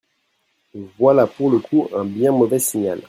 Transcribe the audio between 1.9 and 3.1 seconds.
un bien mauvais signal.